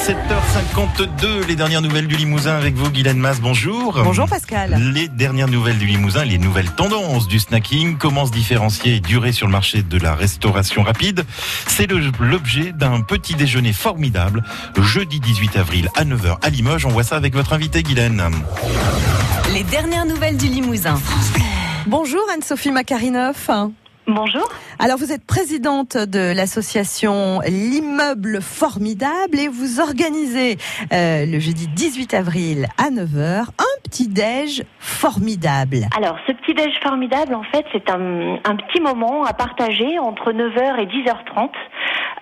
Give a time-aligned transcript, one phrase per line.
[0.00, 4.00] 7h52, les dernières nouvelles du Limousin avec vous, Guylaine Masse, bonjour.
[4.02, 4.80] Bonjour Pascal.
[4.94, 9.32] Les dernières nouvelles du Limousin, les nouvelles tendances du snacking, comment se différencier et durer
[9.32, 11.26] sur le marché de la restauration rapide.
[11.66, 14.42] C'est l'objet d'un petit déjeuner formidable,
[14.80, 16.86] jeudi 18 avril à 9h à Limoges.
[16.86, 18.22] On voit ça avec votre invité Guylaine.
[19.52, 20.98] Les dernières nouvelles du Limousin.
[21.86, 23.50] Bonjour Anne-Sophie Makarinoff.
[24.12, 24.48] Bonjour.
[24.80, 30.56] Alors vous êtes présidente de l'association L'immeuble formidable et vous organisez
[30.92, 35.86] euh, le jeudi 18 avril à 9h un petit déj formidable.
[35.96, 40.32] Alors ce petit déj formidable en fait c'est un, un, petit moment à partager entre
[40.32, 41.50] 9h et 10h30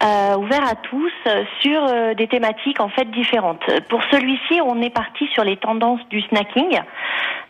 [0.05, 1.12] euh, ouvert à tous
[1.60, 3.62] sur euh, des thématiques en fait différentes.
[3.88, 6.80] Pour celui-ci on est parti sur les tendances du snacking.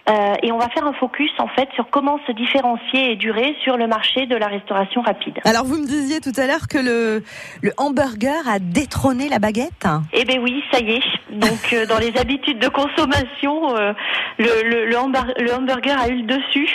[0.08, 3.54] Euh, et on va faire un focus en fait sur comment se différencier et durer
[3.62, 5.38] sur le marché de la restauration rapide.
[5.44, 7.22] Alors vous me disiez tout à l'heure que le,
[7.62, 9.86] le hamburger a détrôné la baguette.
[10.14, 11.02] Eh bien oui, ça y est.
[11.30, 13.92] Donc euh, dans les habitudes de consommation, euh,
[14.38, 16.70] le, le, le, hamburger a eu le dessus.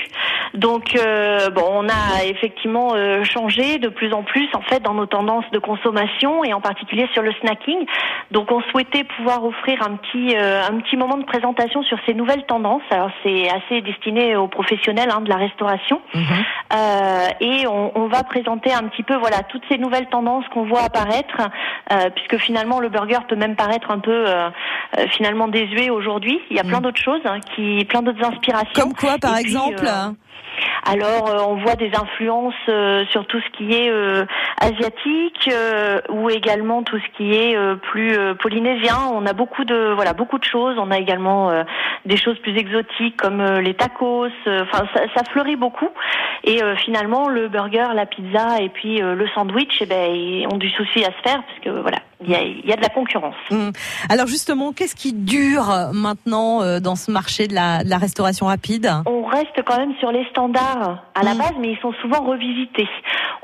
[0.54, 4.94] Donc euh, bon, on a effectivement euh, changé de plus en plus en fait dans
[4.94, 7.86] nos tendances de consommation et en particulier sur le snacking.
[8.32, 12.46] Donc on souhaitait pouvoir offrir un petit un petit moment de présentation sur ces nouvelles
[12.46, 12.84] tendances.
[12.92, 16.02] Alors c'est assez destiné aux professionnels hein, de la restauration.
[16.14, 16.24] Mhm.
[16.74, 20.66] Euh, et on, on, va présenter un petit peu voilà toutes ces nouvelles tendances qu'on
[20.66, 21.38] voit apparaître,
[21.92, 24.26] euh, puisque finalement le burger peut même paraître un peu
[24.98, 26.40] euh, euh finalement désuet aujourd'hui.
[26.50, 26.84] Il y a plein mhm.
[26.84, 28.72] d'autres choses, hein, qui, plein d'autres inspirations.
[28.74, 30.10] Comme quoi, par exemple euh,
[30.86, 34.26] alors, euh, on voit des influences euh, sur tout ce qui est euh,
[34.60, 35.50] asiatique
[36.10, 37.58] ou également tout ce qui est
[37.92, 38.98] plus polynésien.
[39.14, 40.78] On a beaucoup de voilà beaucoup de choses.
[40.78, 41.52] On a également
[42.06, 44.28] des choses plus exotiques comme les tacos.
[44.46, 45.90] Enfin, ça, ça, fleurit beaucoup.
[46.44, 50.70] Et finalement, le burger, la pizza et puis le sandwich, eh ben, ils ont du
[50.70, 53.36] souci à se faire parce que voilà, il y a, y a, de la concurrence.
[53.52, 53.70] Mmh.
[54.10, 58.90] Alors justement, qu'est-ce qui dure maintenant dans ce marché de la, de la restauration rapide?
[59.06, 61.38] On reste quand même sur les standards à la mmh.
[61.38, 62.88] base, mais ils sont souvent revisités.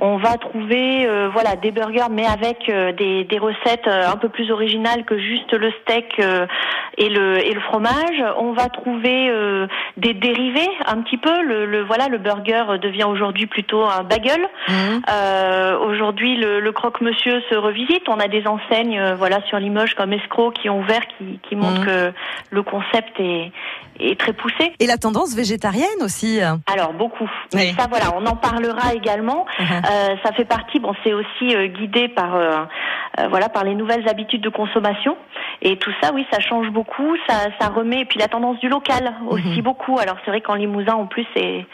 [0.02, 4.16] On va trouver euh, voilà des burgers, mais avec euh, des, des, recettes euh, un
[4.16, 6.22] peu plus originales que juste le steak
[6.98, 8.24] et le et le fromage.
[8.38, 9.32] On va trouver
[9.98, 11.42] des dérivés un petit peu.
[11.44, 14.42] Le, le, voilà, le burger devient aujourd'hui plutôt un bagel.
[14.68, 15.82] Mmh.
[15.82, 18.04] aujourd'hui, le, le croque-monsieur se revisite.
[18.08, 18.69] On a des enseignes
[19.18, 21.86] voilà sur Limoges comme Escroc qui ont ouvert, qui, qui montrent mmh.
[21.86, 22.14] que
[22.52, 23.52] le concept est
[24.00, 24.74] est très poussé.
[24.80, 26.40] Et la tendance végétarienne aussi.
[26.72, 27.30] Alors beaucoup.
[27.54, 27.74] Oui.
[27.78, 29.46] Ça voilà, on en parlera également.
[29.60, 29.64] Uh-huh.
[29.64, 30.80] Euh, ça fait partie.
[30.80, 32.52] Bon, c'est aussi euh, guidé par euh,
[33.20, 35.18] euh, voilà par les nouvelles habitudes de consommation.
[35.62, 37.16] Et tout ça, oui, ça change beaucoup.
[37.28, 38.02] Ça, ça remet.
[38.02, 39.62] Et puis la tendance du local aussi uh-huh.
[39.62, 40.00] beaucoup.
[40.00, 41.66] Alors c'est vrai qu'en Limousin, en plus, c'est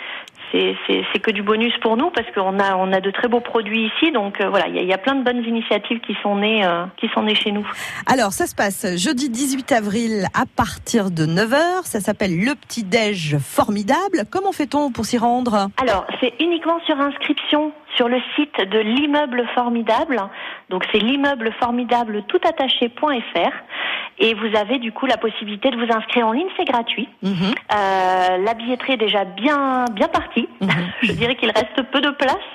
[0.51, 3.85] c'est que du bonus pour nous parce qu'on a on a de très beaux produits
[3.87, 4.11] ici.
[4.11, 6.85] Donc euh, voilà, il y, y, a plein de bonnes initiatives qui sont nées euh,
[6.97, 7.67] qui sont nées chez nous.
[8.05, 11.83] Alors ça se passe jeudi 18 avril à partir de 9h.
[11.83, 14.23] Ça s'appelle le petit déj formidable.
[14.31, 15.69] Comment fait-on pour s'y rendre?
[15.77, 20.21] Alors c'est uniquement sur inscription sur le site de l'immeuble formidable.
[20.69, 23.53] Donc c'est l'immeuble formidable tout attaché.fr
[24.17, 27.09] et vous avez du coup la possibilité de vous inscrire en ligne, c'est gratuit.
[27.21, 27.53] Mm -hmm.
[27.53, 30.47] euh, la billetterie est déjà bien bien partie.
[30.61, 30.85] Mm -hmm.
[31.07, 32.49] Je dirais qu'il reste peu de place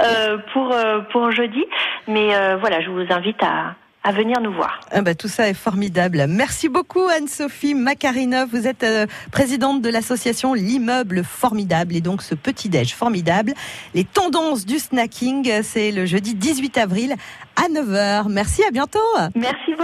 [0.00, 1.64] euh, pour euh, pour jeudi,
[2.08, 4.80] mais euh, voilà, je vous invite à à venir nous voir.
[4.90, 6.24] Ah bah, tout ça est formidable.
[6.28, 8.48] Merci beaucoup Anne-Sophie Macarinov.
[8.50, 13.52] Vous êtes euh, présidente de l'association L'immeuble formidable et donc ce petit déj formidable.
[13.94, 17.14] Les tendances du snacking, c'est le jeudi 18 avril
[17.56, 18.28] à 9h.
[18.28, 18.98] Merci, à bientôt.
[19.34, 19.80] Merci beaucoup.